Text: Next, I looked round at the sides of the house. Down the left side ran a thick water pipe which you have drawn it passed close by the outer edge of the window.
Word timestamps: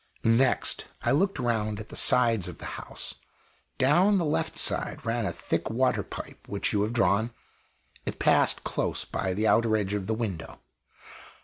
Next, 0.23 0.87
I 1.03 1.11
looked 1.11 1.37
round 1.37 1.79
at 1.79 1.89
the 1.89 1.95
sides 1.95 2.47
of 2.47 2.57
the 2.57 2.73
house. 2.81 3.13
Down 3.77 4.17
the 4.17 4.25
left 4.25 4.57
side 4.57 5.05
ran 5.05 5.27
a 5.27 5.31
thick 5.31 5.69
water 5.69 6.01
pipe 6.01 6.47
which 6.49 6.73
you 6.73 6.81
have 6.81 6.91
drawn 6.91 7.29
it 8.07 8.17
passed 8.17 8.63
close 8.63 9.05
by 9.05 9.35
the 9.35 9.45
outer 9.45 9.77
edge 9.77 9.93
of 9.93 10.07
the 10.07 10.15
window. 10.15 10.59